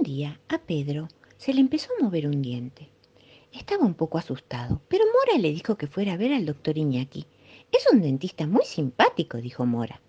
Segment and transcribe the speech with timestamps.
[0.00, 2.88] Un día a Pedro se le empezó a mover un diente.
[3.52, 7.26] Estaba un poco asustado, pero Mora le dijo que fuera a ver al doctor Iñaki.
[7.70, 10.00] Es un dentista muy simpático, dijo Mora.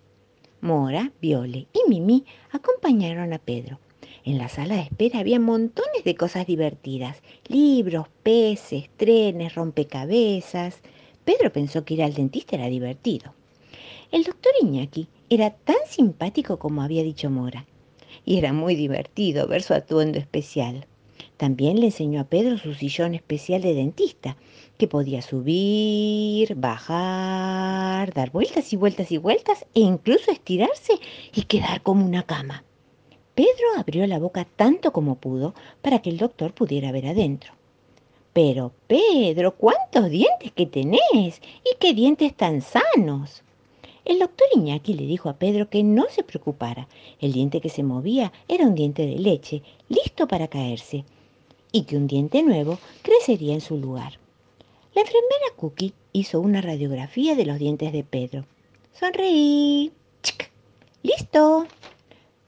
[0.62, 3.80] Mora, Viole y Mimi acompañaron a Pedro.
[4.24, 7.18] En la sala de espera había montones de cosas divertidas,
[7.48, 10.80] libros, peces, trenes, rompecabezas.
[11.26, 13.34] Pedro pensó que ir al dentista era divertido.
[14.10, 17.66] El doctor Iñaki era tan simpático como había dicho Mora,
[18.24, 20.86] y era muy divertido ver su atuendo especial.
[21.36, 24.36] También le enseñó a Pedro su sillón especial de dentista,
[24.78, 30.94] que podía subir, bajar, dar vueltas y vueltas y vueltas e incluso estirarse
[31.34, 32.64] y quedar como una cama.
[33.34, 37.52] Pedro abrió la boca tanto como pudo para que el doctor pudiera ver adentro.
[38.32, 41.40] Pero, Pedro, ¿cuántos dientes que tenés?
[41.64, 43.42] ¿Y qué dientes tan sanos?
[44.04, 46.88] El doctor Iñaki le dijo a Pedro que no se preocupara.
[47.20, 51.04] El diente que se movía era un diente de leche, listo para caerse,
[51.70, 54.18] y que un diente nuevo crecería en su lugar.
[54.94, 58.44] La enfermera Cookie hizo una radiografía de los dientes de Pedro.
[58.92, 59.92] Sonreí.
[60.22, 60.50] ¡Chic!
[61.02, 61.66] ¡Listo!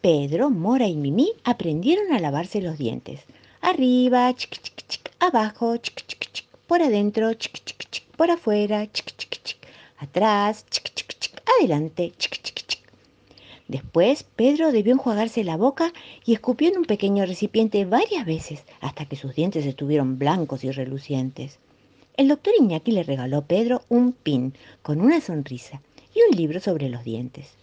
[0.03, 3.21] Pedro, Mora y Mimi aprendieron a lavarse los dientes.
[3.63, 8.87] Arriba, chic, chic, chic, abajo, chic, chic, chic, por adentro, chic, chic, chic, por afuera,
[8.93, 9.57] chic, chic, chic,
[9.97, 11.04] atrás, chic, chic,
[11.59, 12.81] adelante, chic, chic, chic.
[13.69, 15.93] Después, Pedro debió enjuagarse la boca
[16.25, 20.71] y escupió en un pequeño recipiente varias veces hasta que sus dientes estuvieron blancos y
[20.71, 21.59] relucientes.
[22.17, 25.81] El doctor Iñaki le regaló a Pedro un pin con una sonrisa
[26.15, 27.55] y un libro sobre los dientes.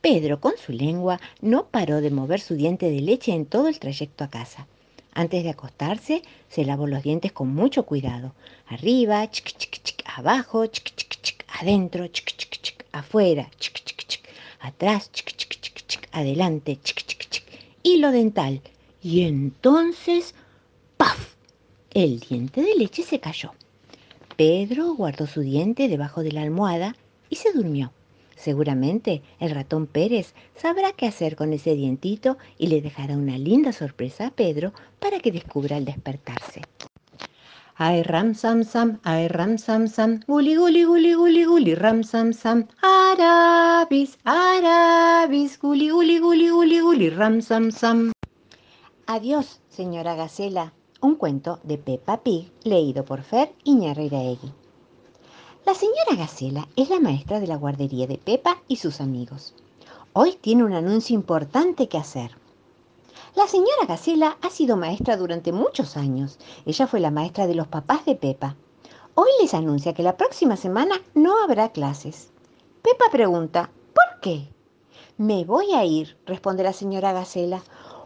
[0.00, 3.78] Pedro, con su lengua, no paró de mover su diente de leche en todo el
[3.78, 4.66] trayecto a casa.
[5.12, 8.32] Antes de acostarse, se lavó los dientes con mucho cuidado.
[8.66, 14.20] Arriba, chic, chic, chic, abajo, chic, chic, chic, adentro, chic, chic, chic, afuera, chic, chic,
[14.60, 17.44] atrás, chic, chic, chic, chic, adelante, chic, chic, chic,
[17.82, 18.60] hilo dental.
[19.02, 20.34] Y entonces,
[20.96, 21.34] ¡paf!
[21.92, 23.52] El diente de leche se cayó.
[24.36, 26.96] Pedro guardó su diente debajo de la almohada
[27.28, 27.92] y se durmió.
[28.36, 33.72] Seguramente el ratón Pérez sabrá qué hacer con ese dientito y le dejará una linda
[33.72, 36.62] sorpresa a Pedro para que descubra al despertarse.
[37.82, 42.34] Ay ram sam sam, ay ram sam sam, guli guli guli guli guli ram sam
[42.34, 48.12] sam, arabis, arabis, guli guli guli guli guli ram sam sam.
[49.06, 50.74] Adiós, señora Gacela.
[51.00, 54.52] Un cuento de Peppa Pig leído por Fer Iñarreiraegui.
[55.64, 59.54] La señora Gacela es la maestra de la guardería de Pepa y sus amigos.
[60.12, 62.32] Hoy tiene un anuncio importante que hacer.
[63.36, 66.36] La señora Gacela ha sido maestra durante muchos años.
[66.66, 68.56] Ella fue la maestra de los papás de Pepa.
[69.14, 72.32] Hoy les anuncia que la próxima semana no habrá clases.
[72.82, 74.48] Pepa pregunta, ¿por qué?
[75.16, 77.62] Me voy a ir, responde la señora Gacela.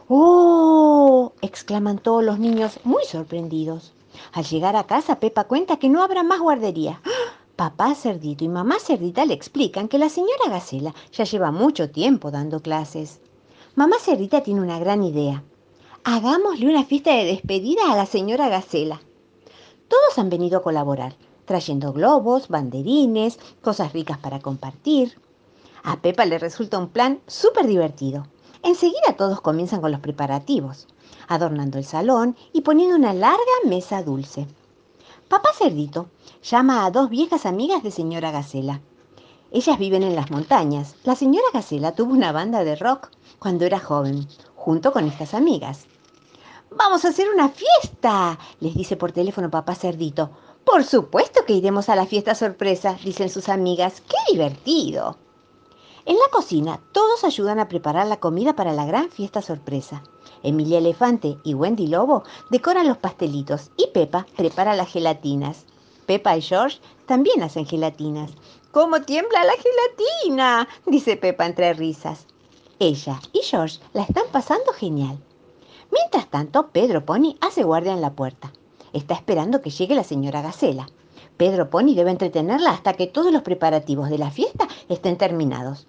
[0.09, 1.33] ¡Oh!
[1.41, 3.93] exclaman todos los niños muy sorprendidos.
[4.31, 7.01] Al llegar a casa, Pepa cuenta que no habrá más guardería.
[7.55, 12.29] Papá Cerdito y mamá Cerdita le explican que la señora Gacela ya lleva mucho tiempo
[12.29, 13.21] dando clases.
[13.77, 15.43] Mamá Cerdita tiene una gran idea.
[16.05, 19.01] Hagámosle una fiesta de despedida a la señora Gacela.
[19.89, 25.19] Todos han venido a colaborar, trayendo globos, banderines, cosas ricas para compartir.
[25.83, 28.27] A Pepa le resulta un plan súper divertido.
[28.63, 30.87] Enseguida todos comienzan con los preparativos,
[31.27, 34.47] adornando el salón y poniendo una larga mesa dulce.
[35.27, 36.07] Papá Cerdito
[36.43, 38.79] llama a dos viejas amigas de señora Gacela.
[39.55, 40.97] Ellas viven en las montañas.
[41.05, 45.85] La señora Gacela tuvo una banda de rock cuando era joven, junto con estas amigas.
[46.71, 50.29] Vamos a hacer una fiesta, les dice por teléfono papá Cerdito.
[50.65, 54.01] Por supuesto que iremos a la fiesta sorpresa, dicen sus amigas.
[54.01, 55.15] ¡Qué divertido!
[56.03, 60.03] En la cocina, todos ayudan a preparar la comida para la gran fiesta sorpresa.
[60.43, 65.65] Emilia Elefante y Wendy Lobo decoran los pastelitos y Pepa prepara las gelatinas.
[66.05, 68.31] Pepa y George también hacen gelatinas.
[68.75, 70.67] ¿Cómo tiembla la gelatina?
[70.85, 72.27] dice Pepa entre risas.
[72.77, 75.17] Ella y George la están pasando genial.
[75.93, 78.51] Mientras tanto, Pedro Pony hace guardia en la puerta.
[78.91, 80.89] Está esperando que llegue la señora Gacela.
[81.37, 85.87] Pedro Pony debe entretenerla hasta que todos los preparativos de la fiesta estén terminados.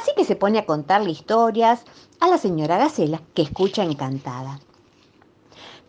[0.00, 1.84] Así que se pone a contarle historias
[2.20, 4.60] a la señora Gacela, que escucha encantada.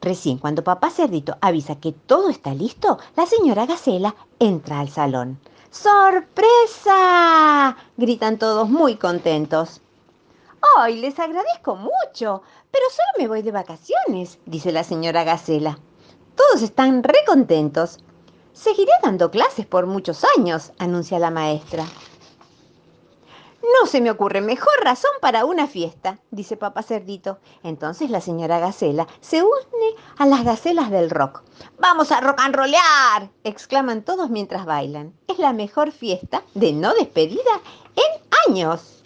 [0.02, 5.40] Recién cuando papá Cerdito avisa que todo está listo, la señora Gacela entra al salón.
[5.75, 6.95] ¡Sorpresa!
[7.98, 9.81] gritan todos muy contentos.
[10.77, 12.42] ¡Ay, les agradezco mucho!
[12.72, 15.77] Pero solo me voy de vacaciones, dice la señora Gacela.
[16.36, 18.00] Todos están recontentos.
[18.54, 21.83] Seguiré dando clases por muchos años, anuncia la maestra.
[23.81, 27.39] No se me ocurre mejor razón para una fiesta, dice papá cerdito.
[27.63, 31.44] Entonces la señora Gacela se une a las gacelas del rock.
[31.80, 32.56] ¡Vamos a rock and
[33.44, 35.13] exclaman todos mientras bailan.
[35.27, 37.42] Es la mejor fiesta de no despedida
[37.95, 39.04] en años.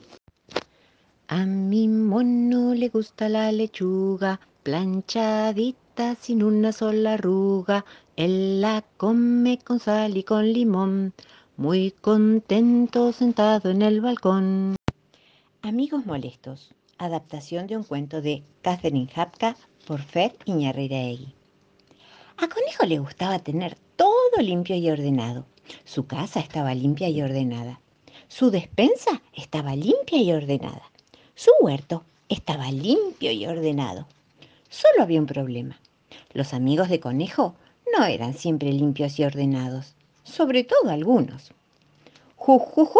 [1.27, 7.85] A mi mono le gusta la lechuga, planchadita sin una sola arruga.
[8.15, 11.13] Él la come con sal y con limón
[11.59, 14.77] muy contento sentado en el balcón.
[15.61, 21.33] Amigos molestos, adaptación de un cuento de Catherine Hapka por Fer Iñarreiraegui.
[22.37, 25.45] A Conejo le gustaba tener todo limpio y ordenado.
[25.83, 27.81] Su casa estaba limpia y ordenada.
[28.29, 30.89] Su despensa estaba limpia y ordenada.
[31.35, 34.07] Su huerto estaba limpio y ordenado.
[34.69, 35.77] Solo había un problema.
[36.31, 37.53] Los amigos de Conejo
[37.97, 39.95] no eran siempre limpios y ordenados
[40.29, 41.51] sobre todo algunos.
[42.35, 42.99] ¡Jujujú!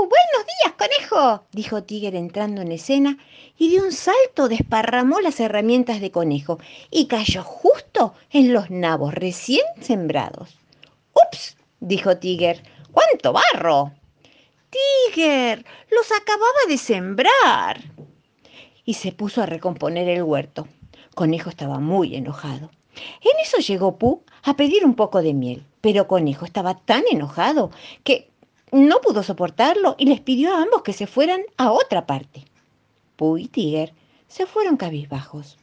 [0.00, 1.44] ¡Buenos días, conejo!
[1.52, 3.16] dijo Tiger entrando en escena
[3.56, 6.58] y de un salto desparramó las herramientas de conejo
[6.90, 10.58] y cayó justo en los nabos recién sembrados.
[11.14, 11.56] ¡Ups!
[11.78, 12.62] dijo Tiger.
[12.90, 13.92] ¡Cuánto barro!
[14.70, 17.80] Tiger, los acababa de sembrar.
[18.84, 20.66] Y se puso a recomponer el huerto.
[21.14, 22.70] Conejo estaba muy enojado.
[22.96, 27.70] En eso llegó Pu a pedir un poco de miel, pero Conejo estaba tan enojado
[28.04, 28.30] que
[28.70, 32.44] no pudo soportarlo y les pidió a ambos que se fueran a otra parte.
[33.16, 33.92] Pu y Tiger
[34.28, 35.58] se fueron cabizbajos.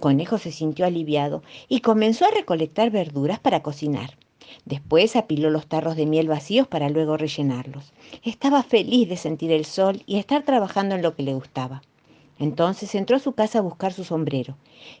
[0.00, 4.16] Conejo se sintió aliviado y comenzó a recolectar verduras para cocinar.
[4.64, 7.92] Después apiló los tarros de miel vacíos para luego rellenarlos.
[8.24, 11.82] Estaba feliz de sentir el sol y estar trabajando en lo que le gustaba.
[12.38, 14.56] Entonces entró a su casa a buscar su sombrero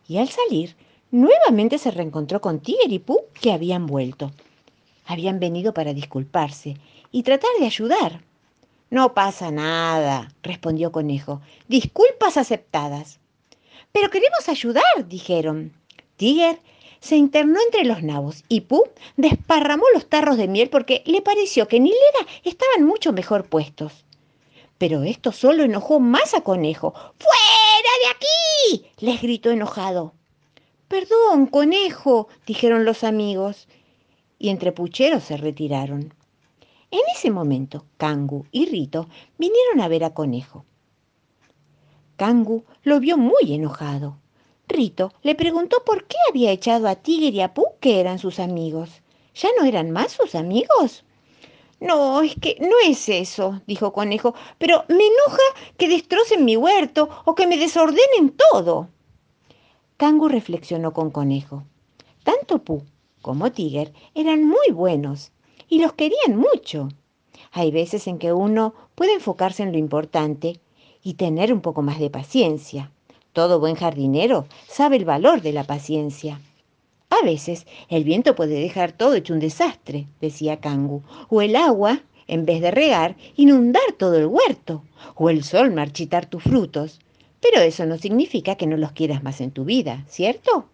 [0.06, 0.76] y al salir
[1.10, 4.30] Nuevamente se reencontró con Tiger y Pooh que habían vuelto.
[5.10, 6.76] Habían venido para disculparse
[7.10, 8.20] y tratar de ayudar.
[8.90, 11.40] No pasa nada, respondió Conejo.
[11.66, 13.18] Disculpas aceptadas.
[13.90, 15.72] Pero queremos ayudar, dijeron.
[16.18, 16.60] Tiger
[17.00, 21.68] se internó entre los nabos y Pooh desparramó los tarros de miel porque le pareció
[21.68, 24.04] que en hilera estaban mucho mejor puestos.
[24.76, 26.92] Pero esto solo enojó más a Conejo.
[26.92, 28.90] ¡Fuera de aquí!
[28.98, 30.12] les gritó enojado.
[30.88, 33.68] Perdón, conejo, dijeron los amigos,
[34.38, 36.14] y entre pucheros se retiraron.
[36.90, 40.64] En ese momento, Kangu y Rito vinieron a ver a Conejo.
[42.16, 44.16] Kangu lo vio muy enojado.
[44.66, 48.38] Rito le preguntó por qué había echado a Tigre y a Pu, que eran sus
[48.38, 49.02] amigos.
[49.34, 51.04] ¿Ya no eran más sus amigos?
[51.80, 55.42] No, es que no es eso, dijo Conejo, pero me enoja
[55.76, 58.88] que destrocen mi huerto o que me desordenen todo.
[59.96, 61.64] Kangu reflexionó con Conejo.
[62.24, 62.82] Tanto Pu
[63.28, 65.32] como Tiger eran muy buenos
[65.68, 66.88] y los querían mucho.
[67.52, 70.60] Hay veces en que uno puede enfocarse en lo importante
[71.02, 72.90] y tener un poco más de paciencia.
[73.34, 76.40] Todo buen jardinero sabe el valor de la paciencia.
[77.10, 82.00] A veces el viento puede dejar todo hecho un desastre, decía Kangu, o el agua,
[82.28, 84.84] en vez de regar, inundar todo el huerto,
[85.16, 86.98] o el sol marchitar tus frutos.
[87.42, 90.70] Pero eso no significa que no los quieras más en tu vida, ¿cierto?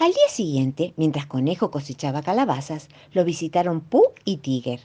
[0.00, 4.80] Al día siguiente, mientras Conejo cosechaba calabazas, lo visitaron Pooh y Tiger.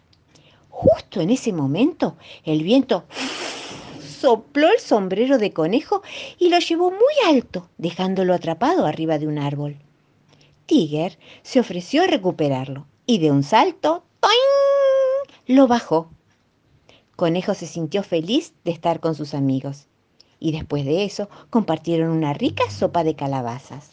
[0.69, 3.05] Justo en ese momento, el viento
[4.19, 6.01] sopló el sombrero de Conejo
[6.37, 9.77] y lo llevó muy alto, dejándolo atrapado arriba de un árbol.
[10.65, 14.03] Tiger se ofreció a recuperarlo y de un salto,
[15.47, 16.09] lo bajó.
[17.15, 19.87] Conejo se sintió feliz de estar con sus amigos
[20.41, 23.91] y después de eso compartieron una rica sopa de calabazas.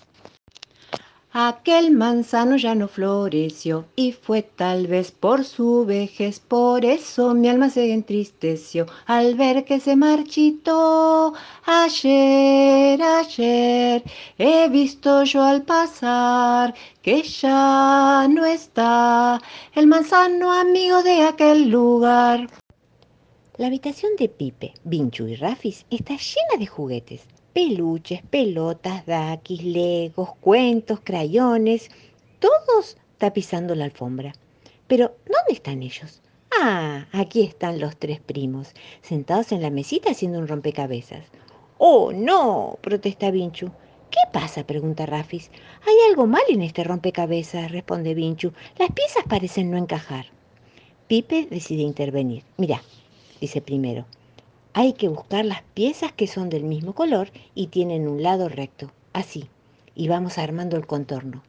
[1.34, 7.48] Aquel manzano ya no floreció y fue tal vez por su vejez, por eso mi
[7.48, 11.32] alma se entristeció al ver que se marchitó.
[11.64, 14.02] Ayer, ayer
[14.36, 19.40] he visto yo al pasar que ya no está
[19.74, 22.46] el manzano amigo de aquel lugar.
[23.56, 27.22] La habitación de Pipe, Vinchu y Rafis está llena de juguetes.
[27.52, 31.90] Peluches, pelotas, daquis, legos, cuentos, crayones,
[32.38, 34.32] todos tapizando la alfombra.
[34.86, 36.22] Pero, ¿dónde están ellos?
[36.60, 41.24] Ah, aquí están los tres primos, sentados en la mesita haciendo un rompecabezas.
[41.78, 43.70] Oh, no, protesta Vinchu.
[44.10, 44.66] ¿Qué pasa?
[44.66, 45.50] pregunta Rafis.
[45.86, 48.52] Hay algo mal en este rompecabezas, responde Vinchu.
[48.78, 50.26] Las piezas parecen no encajar.
[51.06, 52.44] Pipe decide intervenir.
[52.56, 52.82] Mira,
[53.40, 54.06] dice primero.
[54.74, 58.90] Hay que buscar las piezas que son del mismo color y tienen un lado recto,
[59.12, 59.48] así,
[59.94, 61.42] y vamos armando el contorno.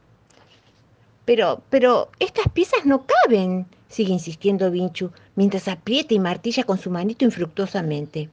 [1.24, 6.90] Pero, pero, estas piezas no caben, sigue insistiendo Vinchu, mientras aprieta y martilla con su
[6.90, 8.30] manito infructuosamente.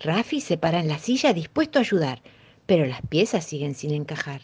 [0.00, 2.20] Rafi se para en la silla dispuesto a ayudar,
[2.66, 4.42] pero las piezas siguen sin encajar.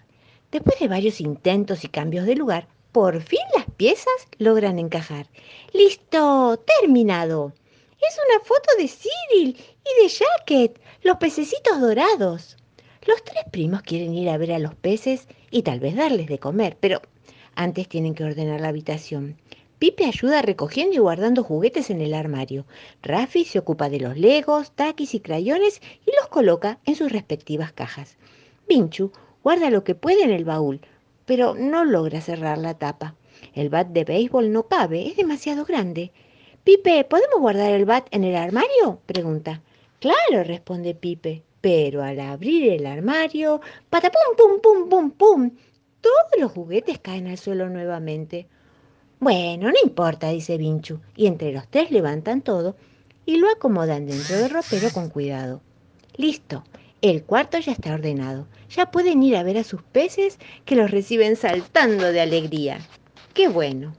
[0.50, 5.26] Después de varios intentos y cambios de lugar, por fin las piezas logran encajar.
[5.74, 6.58] ¡Listo!
[6.80, 7.52] ¡Terminado!
[8.08, 12.56] Es una foto de Cyril y de Jacket, los pececitos dorados.
[13.06, 16.38] Los tres primos quieren ir a ver a los peces y tal vez darles de
[16.38, 17.02] comer, pero
[17.54, 19.36] antes tienen que ordenar la habitación.
[19.78, 22.64] Pipe ayuda recogiendo y guardando juguetes en el armario.
[23.02, 27.72] Rafi se ocupa de los legos, taquis y crayones y los coloca en sus respectivas
[27.72, 28.16] cajas.
[28.66, 30.80] Vinchu guarda lo que puede en el baúl,
[31.26, 33.14] pero no logra cerrar la tapa.
[33.54, 36.12] El bat de béisbol no cabe, es demasiado grande.
[36.62, 39.00] Pipe, ¿podemos guardar el bat en el armario?
[39.06, 39.62] pregunta.
[39.98, 41.42] Claro, responde Pipe.
[41.60, 45.50] Pero al abrir el armario, patapum, pum, pum, pum, pum,
[46.00, 48.46] todos los juguetes caen al suelo nuevamente.
[49.20, 52.76] Bueno, no importa, dice Vinchu, y entre los tres levantan todo
[53.26, 55.60] y lo acomodan dentro del ropero con cuidado.
[56.16, 56.64] Listo,
[57.02, 58.46] el cuarto ya está ordenado.
[58.70, 62.80] Ya pueden ir a ver a sus peces que los reciben saltando de alegría.
[63.34, 63.94] ¡Qué bueno!